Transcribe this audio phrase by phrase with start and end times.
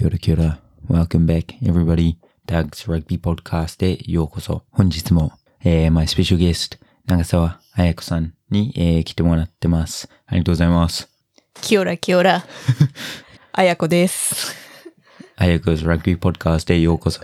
[0.00, 0.58] キョラキョラ。
[0.88, 4.62] Welcome back, everybody.Dags Rugby Podcast でようこそ。
[4.70, 10.08] 本日も、えー、my special guest, 長澤彩子さんに、えー、来てもらってます。
[10.24, 11.10] ありがとうございます。
[11.60, 12.46] キョラキョラ。
[13.52, 14.56] 彩子です。
[15.36, 17.20] 彩子 's Rugby Podcast でようこそ。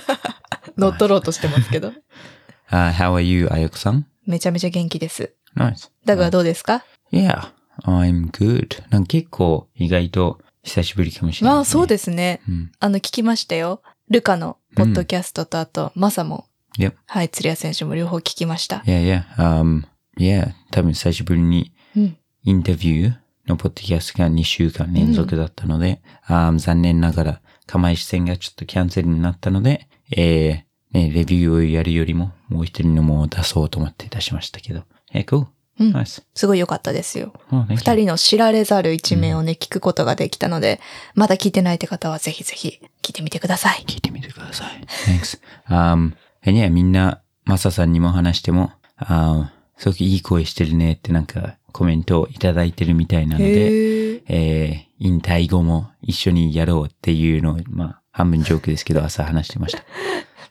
[0.78, 1.88] 乗っ取ろうとしてますけど。
[2.72, 5.34] uh, how are you, 彩子さんめちゃめちゃ元気です。
[5.54, 5.90] Nice.
[6.06, 7.50] ダグはどうですか、Yeah,
[7.82, 8.84] I'm good.
[8.88, 12.40] なんか結構意外と久しぶりかもしれない、まあそうですね。
[12.48, 12.72] うん。
[12.80, 13.82] あの、聞きましたよ。
[14.10, 16.46] ルカのポッドキャストとあと、マサも、
[16.78, 16.92] Yep.
[17.06, 18.82] はい、釣り屋選手も両方聞きました。
[18.86, 19.24] Yeah, yeah.
[19.36, 19.84] Um,
[20.18, 22.16] yeah, 多分久しぶりにうん。
[22.42, 23.14] インタビュー
[23.46, 34.82] のポッドキャストが2週間連続だったので、あー残念ながら、釜石戦がちょっとキャンセルになったので、えー、ね、レビューをやるよりも、もう一人のもを出そうと思って出しましたけど。
[35.12, 35.46] えー、cool.
[35.78, 36.22] うん Nice.
[36.34, 37.32] すごい良かったですよ。
[37.52, 40.80] Oh, 二.人の知られざる一面をね、聞くことができたので、
[41.14, 43.84] まだ聞いてないって方はぜひぜひ聞いてみてください。
[43.86, 44.80] 聞いてみてください。
[45.06, 45.38] Thanks.
[45.68, 59.82] Um, えね、みんな、マサさんにも話しても、あーすごくいい声してるねってなんかコメントをいただいてるみたいなので、えー、引退後も一緒にやろうっていうのを、まあ、半分ジョークですけど、朝話してました。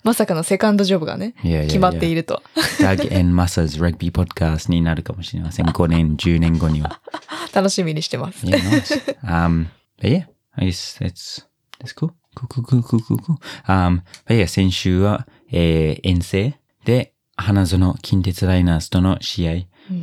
[0.05, 2.43] まさかのセカンドジョブがね、いやいやいや決まっていると。
[2.79, 5.65] Doug and Massa's Rugby Podcast になるかもしれません。
[5.65, 7.01] 5年、10年後には。
[7.51, 8.45] 楽しみにしてます。
[8.45, 9.17] Yeah, nice.
[9.23, 9.65] Um,
[9.99, 11.47] but yeah, I guess that's,
[11.79, 12.11] that's cool.
[12.35, 13.37] Cool, cool, cool, cool, cool, cool.
[13.65, 16.53] Um, but yeah, 先週は、えー、遠征
[16.85, 19.53] で、花園近鉄ライナーズとの試合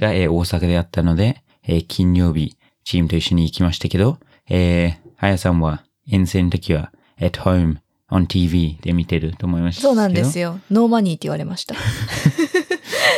[0.00, 7.76] が、えー大阪であったので、えー金曜日、チームと一緒に行きましたけど、えー、あやさんは遠征の時は、at home,
[8.12, 9.82] on TV で見てると思いました。
[9.82, 10.60] そうなんですよ。
[10.70, 11.74] no money って言われました。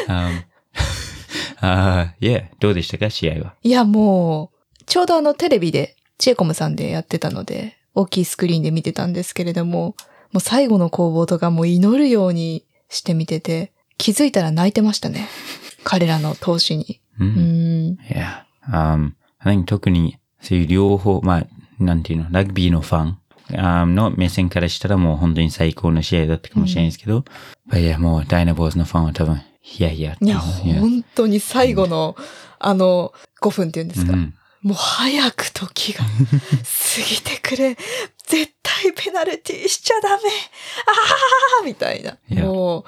[0.08, 0.42] um,
[1.60, 3.10] あ ー yeah, どうでしたか？
[3.10, 3.54] 試合は。
[3.62, 9.96] いや、もう、ちょうどあのテレビで、ジェイコムさんでやってたので、大きいスクリーンで見てたんですけれども、
[10.32, 15.28] もう最後の攻防とかもう祈るようにして見てて、気づいたら泣いてましたね。
[15.84, 17.00] 彼らの闘志に。
[17.18, 17.24] う。
[17.24, 17.98] うんん。
[18.08, 18.44] Yeah.
[18.70, 21.46] Um, I think 特にそういう両方、まあ、
[21.78, 23.18] なんていうの、ラグビーのファン、
[23.50, 27.24] um, の目線からしたらもう本当に最高の試合だったかもしれないですけど、
[27.66, 29.42] まあいや、もうダイナボーズのファンは多分、
[29.78, 32.16] いやいやいや、本当に最後の、
[32.58, 34.12] あの、5分っていうんですか。
[34.12, 34.34] うん
[34.64, 36.06] もう早く時が過
[37.06, 37.76] ぎてくれ。
[38.26, 40.16] 絶対ペナルティーしちゃダメ。
[40.16, 42.16] ああみたいな。
[42.42, 42.84] もう、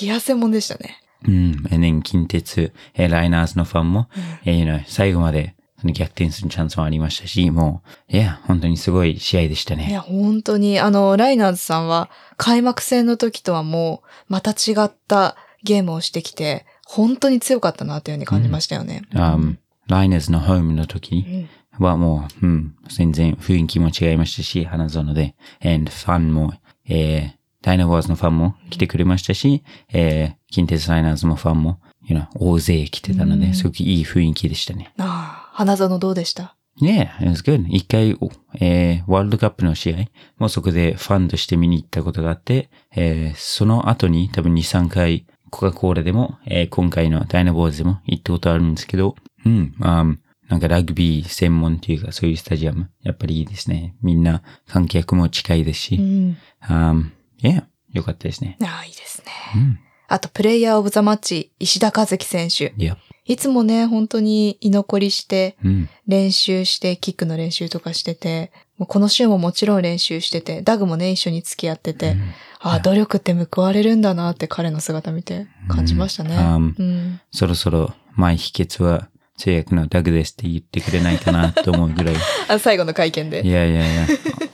[0.00, 1.02] 冷やせもんでしたね。
[1.26, 1.50] うん。
[1.72, 4.08] and then 近鉄、えーライナーズのファンも、
[4.44, 9.88] えー you know 最後まで逆転するチャンスもありましたし、もう、いや、本当にすごい試合でしたね。
[9.88, 19.02] いや、本当に、あの、ライナーズさんは、開幕戦の時とはもう、また違ったゲームをしてきて、本当に強かったなというふうに感じましたよね。
[19.12, 19.56] um,
[19.88, 25.34] ライナーズのホームの時はもう、うん、全然雰囲気も違いましたし、花園で、
[25.64, 26.52] and ファンも、
[26.88, 27.30] えー、
[27.62, 29.62] ダイナボーズのファンも来てくれましたし、
[29.92, 34.92] えー、近鉄ライナーズのファンも、you know 大勢来てたので、すごくいい雰囲気でしたね。
[34.98, 37.66] ああ、花園どうでした？Yeah, it was good.
[37.68, 38.30] 一回、お
[38.60, 39.96] えー、ワールドカップの試合
[40.38, 50.16] もそこでファンとして見に行ったことがあって、えー、その後に多分2、3回コカ・コーラでも、えー、今回のダイナボーズでも行ったことあるんですけど、うん、あー
[50.48, 53.96] なんかラグビー専門っていうかそういうスタジアム、やっぱりいいですね。
[54.00, 56.36] みんな観客も近いですし、ん。
[56.60, 57.10] あー
[57.42, 58.56] yeah, よかったですね。
[58.62, 59.32] ああ、いいですね。
[59.56, 59.80] うん。
[60.06, 62.72] あと、プレイヤーオブザマッチ、石田和樹選手。
[62.78, 62.96] Yeah.
[63.28, 65.88] いつもね、本当に居残りして、うん。
[66.06, 72.16] 練習して、キックの練習とかしてて、もうこの週ももちろん練習してて、ダグもね、一緒に付き合ってて、
[72.60, 76.36] ああ、努力って報われるんだなって彼の姿見て感じましたね。
[76.36, 77.20] うんうん。
[77.30, 82.14] そろそろ、前秘訣は通訳のダグですって言ってくれないかなと思うぐらい。
[82.48, 83.46] あ最後の会見で。
[83.46, 84.06] いやいやいや、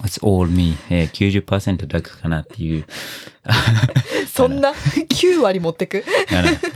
[0.04, 0.76] it's all me.
[0.90, 2.84] えー、90%ダグかなっていう。
[4.32, 6.04] そんな？9割持ってく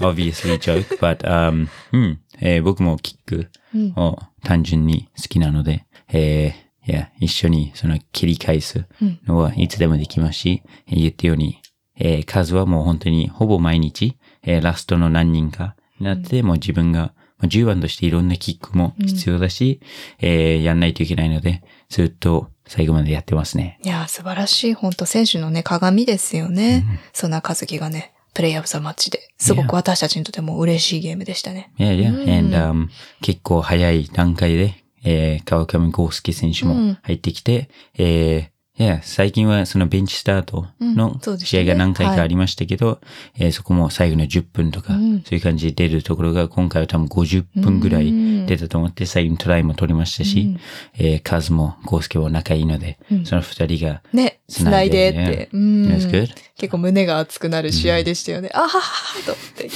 [0.00, 3.48] ？obviously joke, but, um, うん、えー僕もキック
[3.96, 8.86] を単純に好きなので、えーいや、一緒にその切り返す
[9.26, 11.58] のはいつでもできますし、えー言ったように、
[11.98, 19.80] えー数はもう本当にほぼ毎日、えーラストの何人かになって、もう自分が、まあ10番としていろんなキックも必要だし、
[20.18, 23.78] えーやんないといけないので、ずっと最後までやってますね。
[23.82, 26.84] いや、素晴らしい、本当選手のね、鏡ですよね。
[27.12, 31.72] そんな和樹がね、プレイヤーオブザマッチで、すごく私たちにとっても嬉しいゲームでしたね。
[31.78, 32.88] いやいや、and, um,
[33.22, 43.00] 結構早い段階で、えー、川上康介選手も入ってきて、えー、いや、最近はそのベンチスタートの試合が何回かありましたけど、
[43.36, 45.22] えーそこも最後の10分とか、うん。
[45.22, 50.56] そういう感じで出るところが今回は多分50分ぐらい出たと思って、最後にトライも取りましたし、
[50.96, 56.34] えーカズもコウスケも仲いいので、その二人が、ね、繋いででって。
[56.56, 58.50] 結構胸が熱くなる試合でしたよね。
[58.54, 59.70] あはははと思って。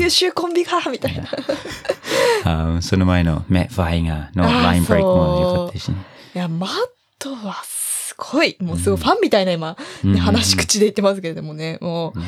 [0.00, 1.24] 九州コンビかみたいな。
[2.44, 5.96] あーその前のメッファイガーのラインブレイクも良かったしね。
[6.36, 6.70] いや、マッ
[7.18, 7.77] トはす
[8.18, 8.56] ごい。
[8.60, 11.78] もうすごいファンみたいな今、うんね、話し口で言ってますけれどもね。
[11.80, 12.26] もう、いや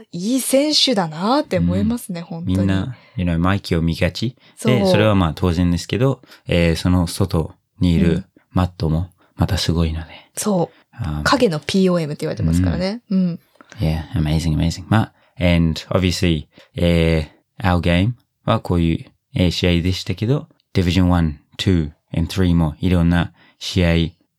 [0.00, 2.56] ー、いい選手だなって思いますね、本当に。
[2.58, 4.36] みんな、you know マイキーを見がち？
[4.64, 10.08] で、それはまあ当然ですけど、えーその外にいうるんマットもまたすごいので。
[10.36, 10.96] そう。
[11.02, 13.02] Um, 影の POM って言われてますからね。
[13.10, 13.40] うん。
[13.80, 14.84] yeah, amazing, amazing.
[14.88, 16.46] まあ、and obviously,
[16.76, 18.12] えー our game
[18.44, 23.92] はこういう、えー試合でしたけど、Division 1, 2 and 3もいろんな試合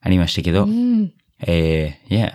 [0.08, 1.12] ありましたけど、うん。
[1.46, 2.32] えー、yeah,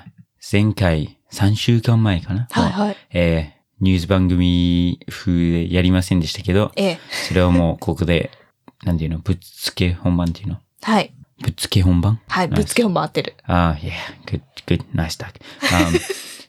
[0.53, 2.47] 前回3週間前かな？
[2.51, 2.97] はいはい。
[3.13, 6.99] えーニュース番組風でやりませんでしたけど、ええ。
[7.29, 8.31] それはもうここで、
[8.85, 10.59] なんていうの、ぶっつけ本番っていうの？
[10.83, 11.13] はい。
[11.43, 12.21] ぶっつけ本番？
[12.29, 12.49] はい。
[12.49, 13.35] ぶっつけ本番合ってる。
[13.45, 13.91] ああ、yeah,
[14.27, 15.33] good, good, nice talk.
[15.73, 15.99] Um,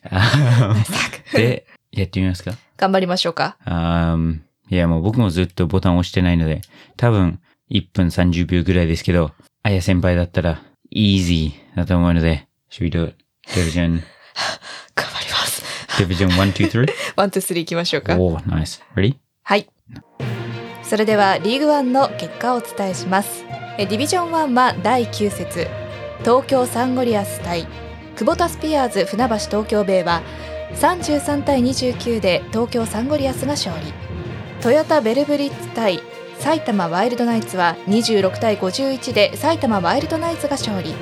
[1.36, 2.54] で、やってみますか？
[2.78, 3.58] 頑張りましょうか。
[3.66, 6.62] um, いや、もう僕もずっとボタン押してないので、
[6.98, 7.40] 多分
[7.72, 9.32] 1分30秒ぐらいですけど、
[9.64, 10.62] あや先輩だったら、
[10.94, 13.16] easy だと思うので、should we do it?
[13.48, 14.02] Division,
[14.96, 15.64] 頑張ります。
[16.02, 16.94] Division 1, 2, 3?
[17.16, 18.16] one, two, three 行きましょうか。
[18.18, 18.82] Oh, nice.
[18.96, 19.16] Ready?
[19.44, 19.68] はい。
[20.84, 23.44] それではリーグワンの結果をお伝えします。
[23.78, 25.68] えディビジョン1は第9節、
[26.20, 27.68] 東京サンゴリアス対
[28.16, 30.22] クボタスピアーズ船橋東京ベイは
[30.76, 33.92] 33対29で東京サンゴリアスが勝利。
[34.62, 36.00] トヨタベルブリッツ対
[36.44, 40.94] 埼玉ワイルドナイツは26対51で埼玉ワイルドナイツが勝利。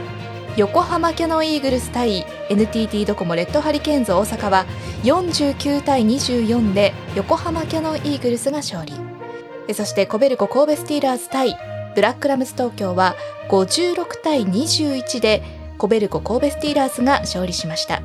[0.56, 4.66] 横浜キャノンイーグルス対 NTT ドコモレッドハリケーンズ大阪は
[5.02, 8.94] 49対24で横浜キャノンイーグルスが勝利
[9.74, 11.58] そしてコベルコ神戸スティーラーズ対
[11.96, 13.16] ブラックラムス東京は
[13.50, 15.42] 56対21で
[15.80, 18.04] コベルコ神戸スティーラーズが勝利しました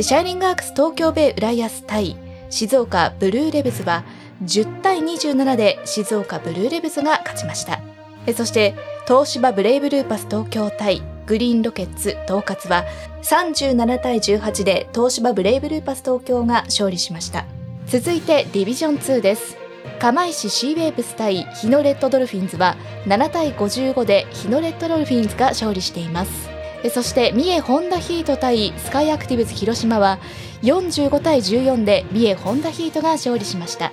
[0.00, 2.16] シャイニングアークス東京ベイ浦安対
[2.50, 4.04] 静岡ブルーレブズは
[4.42, 7.80] 10対27で静岡ブルーレブズが勝ちました。
[8.26, 8.74] えそして
[9.06, 12.84] 東芝ブレイブルーパス東京対グリーンロケッツ東葛は
[13.22, 17.46] 37対18で東芝ブレイブルーパス東京が勝利しました。
[17.86, 19.56] 続いてディビジョン2です。
[19.98, 22.76] 釜石シーウェーブス対日野レッドドルフィンズは
[23.06, 26.48] 7対55で日野レッドドルフィンズが勝利しています。
[26.84, 30.18] えそして三重ホンダヒート対スカイアクティブズ広島は
[30.62, 33.92] 45対14で三重ホンダヒートが勝利しました。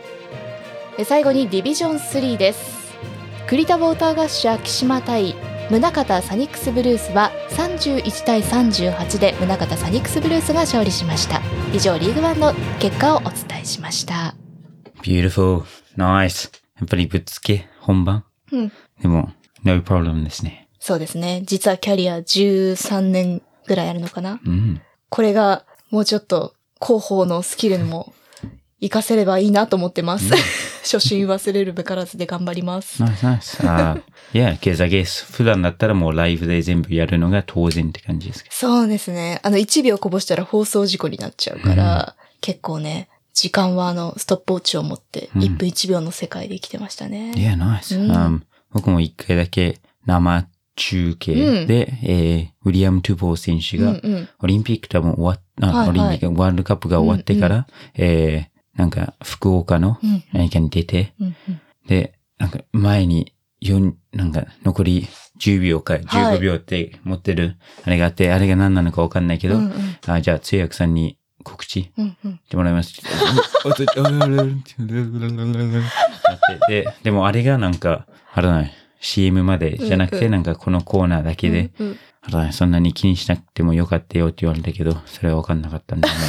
[1.04, 2.96] 最後にディビジョン3です
[3.48, 5.36] 栗田ウォーターガッシャー木島対
[5.70, 11.42] 宗像サニックスブルースは31対38で宗像サニックスブルースが勝利しました
[11.74, 14.36] 以上リーグワンの結果をお伝えしました
[15.02, 15.64] Beautiful.
[15.98, 16.52] Nice.
[16.80, 18.72] やっぱりぶっつけ本番うん
[19.02, 19.32] でも、
[19.64, 20.70] no problem ですね。
[20.80, 24.82] そうですね実はキャリア13年ぐらいあるのかなうん。
[25.10, 28.14] これがもうちょっと広報のスキルにも
[28.90, 30.32] 活かせればいいなと思ってます。
[30.84, 33.02] 初心忘れるべからずで頑張ります。
[33.04, 33.68] Nice, nice.
[33.68, 34.02] あー
[34.34, 39.40] yeah, because I guess 普段だったらもうライブで全部やるのが当然って感じですけそうですね。
[39.44, 47.32] あの、1秒こぼしたら放送事故になっちゃうから、結構ね、時間はあの、ストップウォッチを持って、1分1秒の世界で生きてましたね。
[47.34, 47.40] ど。
[47.40, 48.00] Yeah, nice.
[48.00, 48.42] うん Um,
[48.72, 54.00] 僕も一回だけ生中継で、えーウィリアム・トゥボー選手が、
[54.40, 60.24] オリンピック多分終わっあ、はいはいオリンピック、ワールドカップが終わってから、えーなんか、福岡のうん。
[60.34, 61.14] 何かに出て、
[61.88, 65.08] で、なんか、前に、4、なんか、残り
[65.40, 69.60] 10秒か15秒って持ってる、あれがあって、あれが何なのかわかんないけど、
[70.08, 71.92] あじゃあ、通訳さんに告知し
[72.50, 72.94] てもらいます。
[76.68, 82.54] で、ででもあれがなんか、あれだね、CM までじゃなくて、なんかこのコーナーだけで、うんうん。
[82.54, 86.20] そんなに気にしなくてもよかったよって言われたけど、それはわかんなかったんだよね。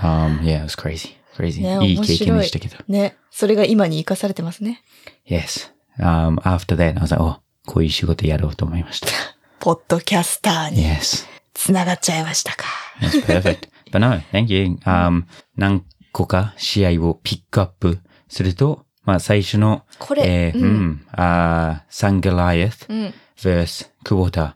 [0.00, 1.16] Um, yeah, it was crazy.
[1.36, 1.62] Crazy.
[1.62, 2.76] ねいい経験でしたけど。
[2.88, 3.16] ね。
[3.30, 4.82] それが今に生かされてますね。
[5.28, 5.70] Yes.
[5.98, 9.08] Um, after that, I was like, oh, こういう仕事やろうと思いました。
[9.60, 11.26] ポッドキャスターに Yes.
[11.54, 12.64] 繋がっちゃいましたか。
[13.00, 13.68] That's perfect.
[13.90, 14.76] But no, thank you.
[14.84, 15.24] Um,
[15.56, 17.98] 何個か試合をピックアップ
[18.28, 23.14] すると、まあ最初の、これ、えー、ううんん、あーサングライアスうん。
[23.36, 24.52] vs クォーター。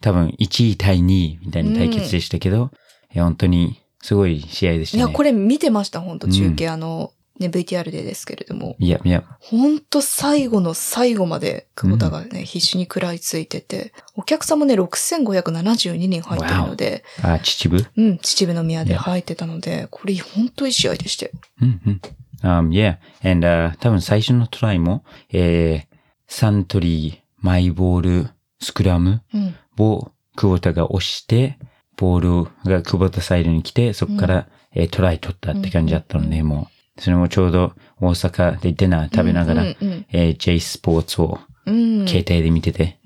[0.00, 2.70] 多分1位対2位みたいな対決でしたけど、
[3.12, 5.02] いや本当にすごい試合でしたね。
[5.04, 6.68] いや、これ見てました、本当中継。
[6.68, 9.22] あの、ね、VTR でですけれども、Yep, yep.
[9.38, 17.88] ほんと最後の最後まで久保田がね、必死に食らいついてて、お客さんもね、6572人入ってるので、Uh, 秩父？
[17.96, 21.32] うん、秩父宮で入ってたので、これほんといい試合でしたよ。
[21.62, 22.00] Mm-hmm.
[22.42, 22.96] Um, yeah.
[23.22, 29.54] And, uh, 多分最初のトライも、えー、サントリー、マイボール、スクラムうん。
[29.78, 31.58] を久保田が押して、
[31.98, 42.06] ボールが久保田サイドに来て、そこから、えートライ取ったって感じだったので、もう、それもちょうど大阪でディナー食べながら、うんうんえー J スポーツをうん。
[42.08, 42.98] 携帯で見てて、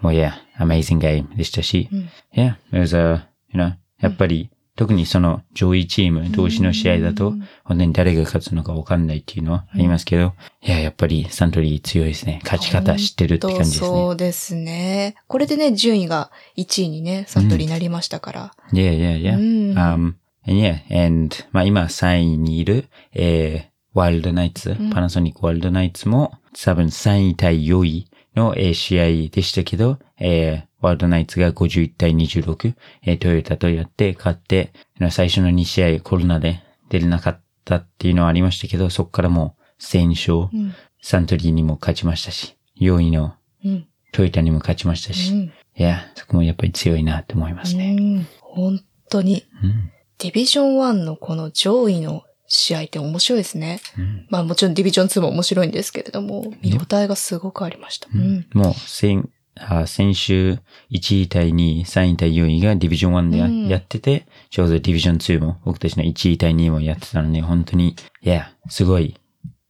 [0.00, 1.90] もう yeah, amazing game でしたし、
[2.34, 12.38] yeah, it was a, you know, やっぱり、特にその上位チーム同士の試合だと、本当に誰が勝つのか分かんないっていうのはありますけど、いや、やっぱりサントリー強いですね。
[12.44, 13.88] 勝ち方知ってるって感じですね。
[13.88, 15.16] そうですね。
[15.26, 18.52] これでね、順位が1位にね、サントリーになりましたから。
[18.72, 19.34] Yeah, yeah, yeah.
[19.34, 20.14] うん Um,
[20.46, 34.72] and yeah, and, まあ今3位にいる、えー、ワイルドナイツ、パナソニックワイルドナイツも多分3位対4位の、えー試合でしたけど、えー、ワイルドナイツが51対26、えートヨタとやって勝って、
[35.10, 43.86] 最初の2試合コロナで出れなかったっていうのはありましたけど、そこからもう戦勝、んサントリーにも勝ちましたし、4位のうん。
[44.10, 47.96] トヨタにも勝ちましたし、うんいや、そこもやっぱり強いなって思いますね。
[47.96, 48.26] うん。
[48.40, 48.80] 本
[49.10, 49.44] 当に。
[49.62, 53.80] うんディビジョン1のこの上位の試合って面白いですね。
[53.96, 58.08] うんまあもちろんディビジョン2も面白いんですけれども、見応えがすごくありました。
[58.12, 58.44] うん。
[58.52, 59.28] もう先、
[59.60, 60.58] あ先週
[60.90, 69.16] 1位対2位、3位対4位がディビジョン1でや,、うんってて、ちょうどディビジョン2も僕たちの1位対2位もやってたので、本当に、いや、すごい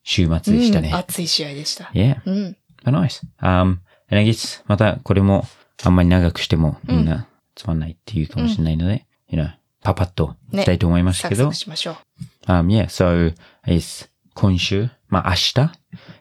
[0.02, 0.88] 週末でしたね。
[0.88, 1.85] うん熱い試合でした。
[1.95, 2.57] yeah, うん。
[2.85, 3.23] but nice.
[3.40, 3.78] Um,
[4.11, 5.47] and I guess, またこれも
[5.85, 9.52] あんまり長くしてもみんなつまんないっていうかもしれないので、you know,
[9.83, 12.47] パパッといきたいと思いますけど、サクしましょう。
[12.47, 13.35] Um, yeah, so,
[13.66, 15.73] is 今週、まあ明日、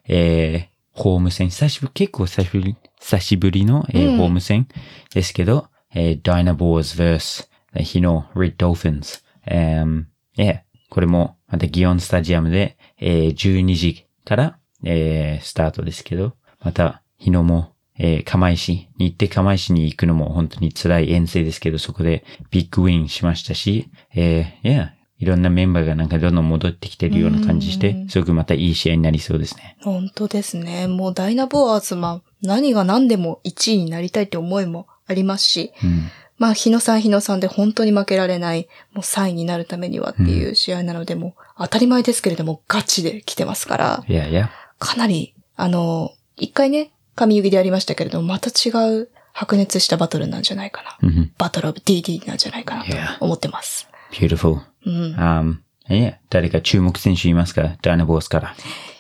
[0.08, 4.68] えー、ホーム戦、久しぶり、結構久しぶり、久しぶりの、えーうんホーム戦
[5.14, 7.48] ですけど、えー、ダイナボーズ vs
[7.84, 9.24] 日の Red Dolphins。
[9.48, 10.06] Um,
[10.38, 24.90] yeah, これもまたギオンスタジアムで、えー、12時から、えー、スタートですけど、また日野も、えー、釜石に行って釜石に行くのも本当に辛い遠征ですけど、そこでビッグウィンしましたし、えー、yeah,
[25.20, 29.78] いろんなメンバーがなんかどんどん戻ってきてるような感じして、すごくまたいい試合になりそうですね。
[29.82, 30.88] 本当ですね。
[30.88, 36.10] もうダイナボアーズ、まあ、何が何でも1位になりたいって思いもありますし、うん。
[36.38, 44.52] まあ、日野さん日野さんで本当に負けられない、もう3位になるためにはっていう試合なので、もう当たり前ですけれども、ガチで来てますから、いやいや。
[44.78, 48.70] かなり、あの、一回ね、神行きでありましたけれども、また違
[49.02, 50.98] う白熱したバトルなんじゃないかな。
[51.02, 51.32] うん。
[51.40, 53.18] バトルオブ DD なんじゃないかなと Yeah.
[53.20, 53.88] 思ってます。
[54.12, 54.62] beautiful.
[54.86, 55.16] うん。
[55.16, 55.58] Um,
[55.90, 58.56] yeah, 誰か注目選手いますかダイナボースから。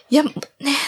[0.10, 0.32] いや、ね、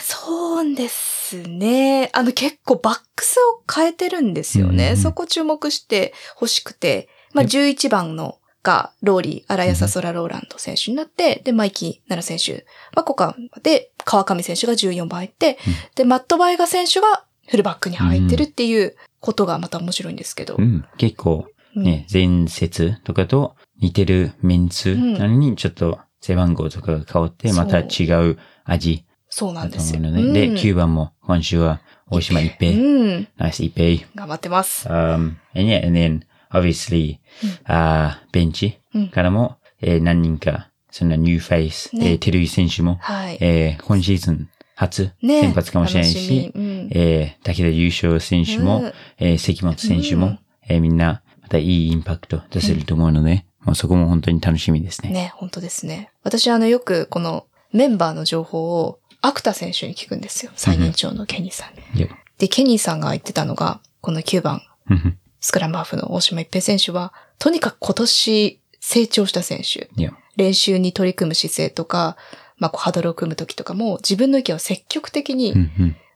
[0.01, 2.09] そうですね。
[2.13, 4.91] あの結構バックスを変えてるんですよね。
[4.91, 13.33] うんそこ注目して欲しくて、まあ11番のがローリー、荒谷サソラローランド選手になって、で、マイキー奈良選手はここ
[13.63, 15.57] で、川上選手が14番入って、
[15.95, 20.55] で、マットバイガ選手がフルバックに入ってるっていうことがまた面白いんですけど。
[20.57, 20.85] うん。
[20.97, 30.01] 結構、ね、前節とかと似てるメンツなのに、ちょっと背番号とかが変わって、また違う味そうなだんですよ。
[30.01, 32.71] と思うので、で、9番も今週は大島一う平。
[33.19, 33.27] ん。
[33.37, 34.05] ナイス一平。
[34.15, 34.87] 頑張ってます。
[34.89, 36.21] Um, and yeah, and then,
[36.51, 37.17] obviously,
[37.65, 38.79] あーベンチ
[39.11, 43.37] からも、えー何人か、そんなニューフェイス、ねえー、テルイ選手も、はい。
[43.39, 55.11] えー今シーズン初ね先発かもしれない楽し、みうんえー、武田優勝選手も、うんえー関本選手も、うんえーみんな、またいいインパクト出せると思うので、もうそこも本当に楽しみですね。
[55.11, 56.09] ね、本当ですね。
[56.23, 60.51] 私あのよくこのメンバーの情報をアクタ選手に聞くんですよ。
[60.55, 62.07] 最年長のケニーさんに。
[62.37, 69.89] で、ケニーさんが言ってたのが、この9番、うんスクラムハーフの大島一平選手は、とにかく今年成長した選手。
[70.35, 72.17] 練習に取り組む姿勢とか、
[72.57, 75.53] まあ、ハドルを組む時とかも自分の意見を積極的に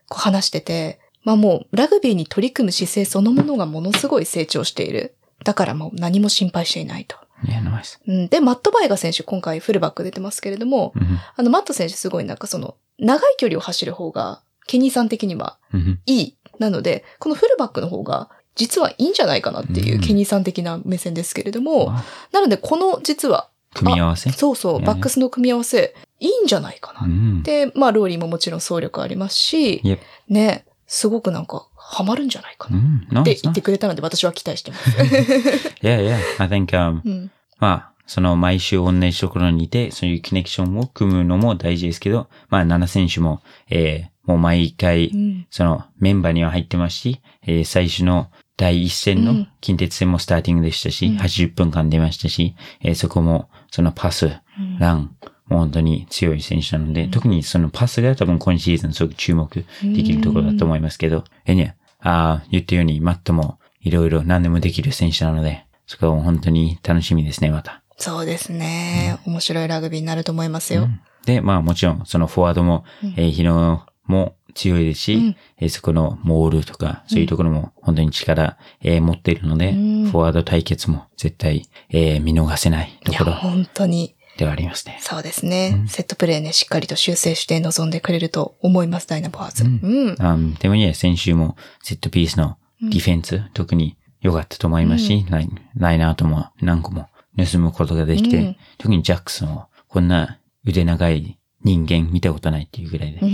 [0.10, 5.16] こう話してて、まあもうラグビーに取り組む姿勢そのものがものすごい成長している。
[5.44, 7.18] だからもう何も心配していないと。
[7.48, 8.00] いや、ナイス。
[8.08, 16.38] うん、で、マットバイガ選手今回フルバック出てますけれども、うんあのマット選手すごいなんかその長い距離を走る方がケニーさん的にはうんいい。
[16.60, 24.30] なので、このフルバックの方が実はいいんじゃないかなっていううんケニーさん的な目線ですけれども、わなのでこの実は、組み合わせ？
[24.32, 27.02] そうそう、バックスの組み合わせ、いいんじゃないかな。
[27.02, 27.42] うん。
[27.42, 29.82] で、まあローリーももちろん走力ありますし、
[30.30, 33.22] ね、すごくなんかハマるんじゃないかうな。
[33.22, 34.90] って言ってくれたので私は期待してます。
[35.82, 36.18] Yeah, yeah.
[36.40, 37.32] I think, um, うん。
[37.60, 45.48] まあ、その毎週同じところにいて、そういうコネクションを組むのも大事ですけど、まあ、7選手も、えー、もう毎回、うん。
[45.50, 54.30] そのメンバーには入ってますし、えー最初の第一戦のうん近鉄戦もスターティングでしたし、うん80分間出ましたし、えーそこもそのパス、う
[54.62, 55.16] んラン、
[55.48, 59.50] もう本当に強い選手なので、特にそのパスが多分今シーズンすごく注目
[59.84, 67.82] できるところだと思いますけど、えね、ああ、言ったようにマットもいろいろ何でもできる選手なので、そこは本当に楽しみですね、また。
[67.98, 69.18] そうですね。
[69.26, 70.88] 面白いラグビーになると思いますよ。
[71.26, 79.74] で、まあもちろん、そのフォワードも、うんえー、日野も強いですし、うんえーそこのモールとか、そういうところも本当に力、えー持っているので、う
[80.08, 84.16] んフォワード対決も絶対、えー見逃せないといや、ころ本当に。
[84.38, 84.98] ではありますね。
[85.02, 85.86] そうですね。
[85.88, 89.64] セットプレーね、しっかりと修正して臨んでくれると思います、ダイナボアーズ。
[89.64, 90.54] うんうん。
[90.56, 103.22] でもね、先週もセットピースのディフェンス、特に良かったと思いますし、ラインラインアウトも何個も盗むことができて、うん特にジャックソンはこんな腕長い人間見たことないっていうぐらいで。
[103.22, 103.30] もう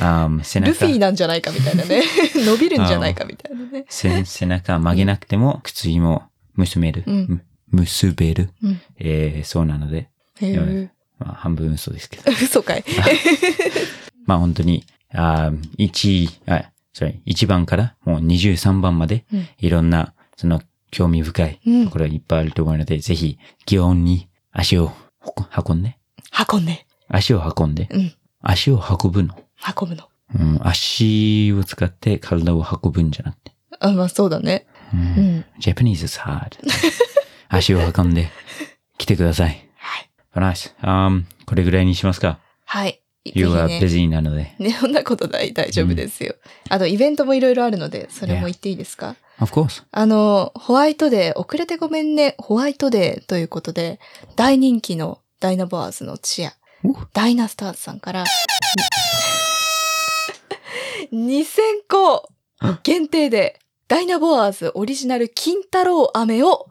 [0.00, 2.02] あー背中ルフィなんじゃないかみたいなね。
[2.34, 3.84] 伸びるんじゃないかみたいなね。
[3.88, 6.24] 背背中曲げなくても靴ひも
[6.56, 7.04] 結べる。
[7.06, 8.50] うんむ結べる？
[8.62, 8.80] うん。
[8.98, 10.08] えーそうなので、
[10.40, 10.90] へえ。
[11.18, 12.30] まあ、半分嘘ですけど。
[12.32, 12.84] 嘘かい。
[14.26, 24.92] まあ本当に、あー一あ、sorry 1番からもう23番までうん、いろんな、その興味深いうんところがいっぱいあると思うので、ぜひ、擬音に足を
[25.68, 25.96] 運んで、
[26.52, 26.86] 運んで。
[27.08, 28.12] 足を運んで、うん。
[28.42, 29.34] 足を運ぶの。
[29.78, 30.08] 運ぶの。
[30.34, 33.52] うん、足を使って体を運ぶんじゃなくて。
[33.80, 34.66] あ、まあそうだね。
[34.92, 35.44] ううんん。
[35.60, 36.50] Japanese is hard.
[37.52, 38.30] 足を運んで
[38.96, 39.68] 来てください。
[39.76, 40.10] はい。
[40.34, 40.74] Nice.
[40.80, 43.02] Um, これぐらいにしますかはい。
[43.24, 44.54] ?You ぜ are busy なので。
[44.58, 46.34] ね、そんなことない、大丈夫ですよ。
[46.70, 49.84] あと、イベントもいろいろあるので、それも言っていいですか？Of course.
[49.90, 54.00] あの、ホワイトデー、遅れてごめんね、ホワイトデーということで、
[54.34, 56.54] 大人気のダイナボアーズのチア、
[56.84, 58.24] おダイナスターズさんから、
[61.12, 61.46] に2000
[61.86, 62.30] 個
[62.82, 66.66] 限定で、ダイナボアーズオリジナル金太郎飴をお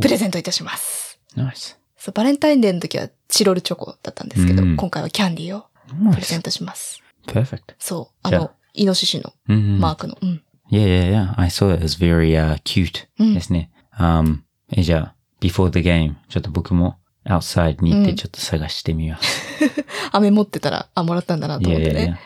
[0.00, 1.18] プレゼントいたします。
[1.36, 1.76] Nice.
[1.96, 5.64] そう、バレンタインデーの時はチロルチョコだったんですけど、うん今回はキャンディーを
[6.12, 7.00] プレゼ.ントします。
[7.26, 7.60] Perfect.
[7.78, 10.16] そう、あじゃあの、イノシシのうんうんマークの。
[10.20, 10.42] うん。
[10.70, 11.34] Yeah, yeah, yeah.
[11.40, 13.70] I saw it as very uh, cute うんですね。
[13.98, 14.38] Um,
[14.72, 19.42] え、じゃあ、before the game, ちょっと僕も outside に行っうんてちょっと探してみます。
[20.12, 22.20] 飴持ってたら、あ、もらったんだなと yeah, 思って yeah, ね。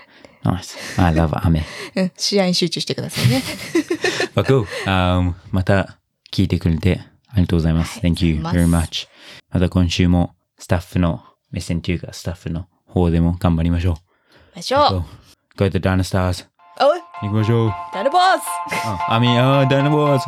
[0.45, 0.57] yeah.
[0.59, 1.03] Nice.
[1.05, 1.65] I love 雨。
[1.97, 3.43] うん、試合に集中してくださいね。
[4.35, 4.65] But cool.
[4.87, 5.99] Um, また
[6.33, 7.01] 聞いてくれて
[7.37, 8.01] ありがとうございます。
[8.01, 9.09] Thank you very much.
[9.51, 14.57] また今週もスタッフの目線というかスタッフの方でも頑張りましょう。
[14.57, 15.05] ましょう
[15.59, 16.47] Go, to Dynastars.
[16.81, 17.73] おい行きましょう。
[17.95, 18.43] ダルボース
[18.87, 20.25] あ、アミあー、ダイナボーズ。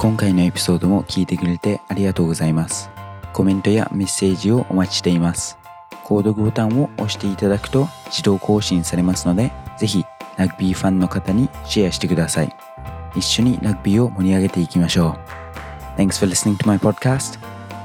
[0.00, 2.90] 今回のエピソードも聞いてくれてありがとうございます。
[3.32, 5.58] コメントやメッセージをお待ちしています。
[6.04, 10.04] 購読ボタンを押していただくと自動更新されますので、ぜひ
[10.36, 12.54] ラグビーファンの方にシェアしてください。
[13.15, 15.17] 一緒にラグビーを盛り上げていきましょ
[15.97, 15.99] う。
[15.99, 17.39] Thanks for listening to my podcast.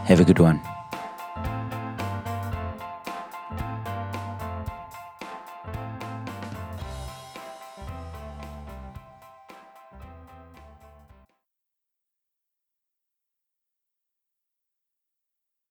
[0.06, 0.67] Have a good one.